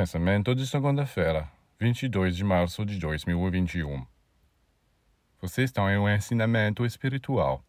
Pensamento 0.00 0.54
de 0.54 0.66
segunda-feira, 0.66 1.46
22 1.78 2.34
de 2.34 2.42
março 2.42 2.86
de 2.86 2.98
2021. 2.98 4.06
Vocês 5.38 5.68
estão 5.68 5.90
em 5.90 5.98
um 5.98 6.08
ensinamento 6.08 6.86
espiritual. 6.86 7.62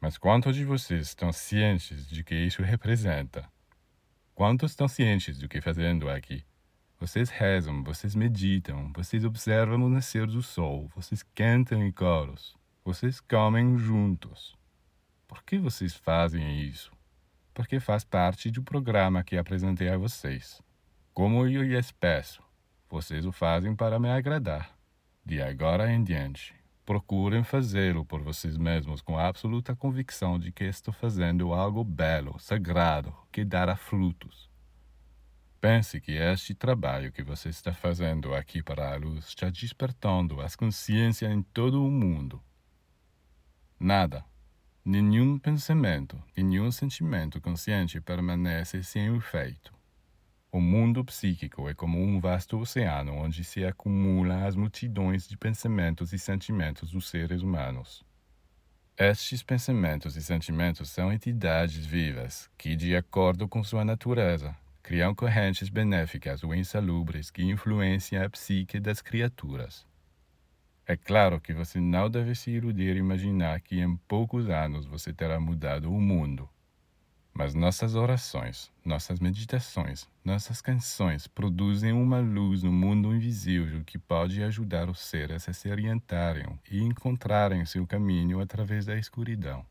Mas 0.00 0.16
quantos 0.16 0.54
de 0.54 0.64
vocês 0.64 1.08
estão 1.08 1.32
cientes 1.32 2.08
de 2.08 2.22
que 2.22 2.36
isso 2.36 2.62
representa? 2.62 3.50
Quantos 4.36 4.70
estão 4.70 4.86
cientes 4.86 5.36
do 5.36 5.48
que 5.48 5.60
fazendo 5.60 6.08
aqui? 6.08 6.44
Vocês 7.00 7.28
rezam, 7.28 7.82
vocês 7.82 8.14
meditam, 8.14 8.92
vocês 8.94 9.24
observam 9.24 9.82
o 9.82 9.88
nascer 9.88 10.28
do 10.28 10.44
sol, 10.44 10.88
vocês 10.94 11.24
cantam 11.34 11.82
em 11.82 11.90
coros, 11.90 12.56
vocês 12.84 13.18
comem 13.20 13.76
juntos. 13.76 14.56
Por 15.26 15.42
que 15.42 15.58
vocês 15.58 15.92
fazem 15.92 16.60
isso? 16.60 16.92
Porque 17.52 17.80
faz 17.80 18.04
parte 18.04 18.48
do 18.48 18.62
programa 18.62 19.24
que 19.24 19.36
apresentei 19.36 19.88
a 19.88 19.98
vocês. 19.98 20.62
Como 21.14 21.46
eu 21.46 21.62
lhes 21.62 21.92
peço, 21.92 22.42
vocês 22.88 23.26
o 23.26 23.32
fazem 23.32 23.76
para 23.76 23.98
me 24.00 24.08
agradar. 24.08 24.74
De 25.22 25.42
agora 25.42 25.92
em 25.92 26.02
diante, 26.02 26.54
procurem 26.86 27.44
fazê-lo 27.44 28.02
por 28.02 28.22
vocês 28.22 28.56
mesmos 28.56 29.02
com 29.02 29.18
absoluta 29.18 29.76
convicção 29.76 30.38
de 30.38 30.50
que 30.50 30.64
estou 30.64 30.92
fazendo 30.94 31.52
algo 31.52 31.84
belo, 31.84 32.38
sagrado, 32.38 33.14
que 33.30 33.44
dará 33.44 33.76
frutos. 33.76 34.50
Pense 35.60 36.00
que 36.00 36.12
este 36.12 36.54
trabalho 36.54 37.12
que 37.12 37.22
você 37.22 37.50
está 37.50 37.74
fazendo 37.74 38.34
aqui 38.34 38.62
para 38.62 38.94
a 38.94 38.96
luz 38.96 39.26
está 39.26 39.50
despertando 39.50 40.40
as 40.40 40.56
consciências 40.56 41.30
em 41.30 41.42
todo 41.42 41.84
o 41.84 41.90
mundo. 41.90 42.42
Nada, 43.78 44.24
nenhum 44.82 45.38
pensamento, 45.38 46.18
nenhum 46.34 46.70
sentimento 46.72 47.38
consciente 47.38 48.00
permanece 48.00 48.82
sem 48.82 49.14
efeito. 49.14 49.81
O 50.52 50.60
mundo 50.60 51.02
psíquico 51.04 51.68
é 51.68 51.74
como 51.74 51.98
um 51.98 52.20
vasto 52.20 52.58
oceano 52.58 53.14
onde 53.14 53.42
se 53.42 53.64
acumulam 53.64 54.46
as 54.46 54.54
multidões 54.54 55.26
de 55.26 55.36
pensamentos 55.36 56.12
e 56.12 56.18
sentimentos 56.18 56.90
dos 56.92 57.08
seres 57.08 57.40
humanos. 57.42 58.04
Estes 58.96 59.42
pensamentos 59.42 60.14
e 60.14 60.22
sentimentos 60.22 60.90
são 60.90 61.12
entidades 61.12 61.86
vivas 61.86 62.50
que, 62.58 62.76
de 62.76 62.94
acordo 62.94 63.48
com 63.48 63.64
sua 63.64 63.84
natureza, 63.84 64.54
criam 64.82 65.14
correntes 65.14 65.70
benéficas 65.70 66.44
ou 66.44 66.54
insalubres 66.54 67.30
que 67.30 67.42
influenciam 67.42 68.22
a 68.22 68.28
psique 68.28 68.78
das 68.78 69.00
criaturas. 69.00 69.86
É 70.86 70.96
claro 70.96 71.40
que 71.40 71.54
você 71.54 71.80
não 71.80 72.10
deve 72.10 72.34
se 72.34 72.50
iludir 72.50 72.96
e 72.96 73.00
imaginar 73.00 73.58
que 73.62 73.80
em 73.80 73.96
poucos 73.96 74.50
anos 74.50 74.84
você 74.84 75.14
terá 75.14 75.40
mudado 75.40 75.90
o 75.90 76.00
mundo. 76.00 76.48
Mas 77.34 77.54
nossas 77.54 77.94
orações, 77.94 78.70
nossas 78.84 79.18
meditações, 79.18 80.06
nossas 80.22 80.60
canções 80.60 81.26
produzem 81.26 81.92
uma 81.92 82.20
luz 82.20 82.62
no 82.62 82.70
mundo 82.70 83.14
invisível 83.14 83.82
que 83.84 83.98
pode 83.98 84.42
ajudar 84.42 84.90
os 84.90 85.00
seres 85.00 85.48
a 85.48 85.52
se 85.52 85.70
orientarem 85.70 86.58
e 86.70 86.82
encontrarem 86.82 87.64
seu 87.64 87.86
caminho 87.86 88.40
através 88.40 88.84
da 88.84 88.98
escuridão. 88.98 89.64